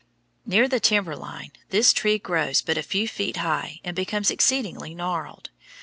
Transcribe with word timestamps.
Near 0.47 0.67
the 0.67 0.79
timber 0.79 1.15
line 1.15 1.51
this 1.69 1.93
tree 1.93 2.17
grows 2.17 2.63
but 2.63 2.75
a 2.75 2.81
few 2.81 3.07
feet 3.07 3.37
high 3.37 3.79
and 3.83 3.95
becomes 3.95 4.31
exceedingly 4.31 4.95
gnarled. 4.95 5.51